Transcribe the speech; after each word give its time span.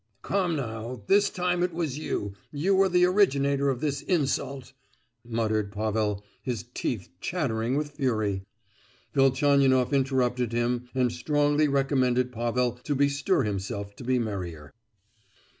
"Come 0.23 0.55
now, 0.55 1.03
this 1.05 1.29
time 1.29 1.61
it 1.61 1.75
was 1.75 1.99
you! 1.99 2.33
You 2.51 2.73
were 2.73 2.89
the 2.89 3.05
originator 3.05 3.69
of 3.69 3.81
this 3.81 4.01
insult!" 4.01 4.73
muttered 5.23 5.71
Pavel, 5.71 6.25
his 6.41 6.65
teeth 6.73 7.09
chattering 7.19 7.77
with 7.77 7.91
fury. 7.91 8.41
Velchaninoff 9.13 9.93
interrupted 9.93 10.53
him, 10.53 10.89
and 10.95 11.11
strongly 11.11 11.67
recommended 11.67 12.31
Pavel 12.31 12.79
to 12.83 12.95
bestir 12.95 13.43
himself 13.43 13.95
to 13.97 14.03
be 14.03 14.17
merrier. 14.17 14.73